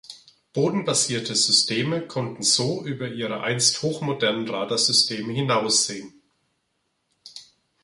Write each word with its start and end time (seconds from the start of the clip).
Bodenbasiere 0.53 1.35
Systeme 1.35 2.07
konnten 2.07 2.41
so 2.41 2.83
über 2.83 3.07
ihre 3.09 3.41
einst 3.43 3.83
hoch 3.83 4.01
modernen 4.01 4.49
Radarsysteme 4.49 5.31
hinaus 5.31 5.85
sehen. 5.85 6.19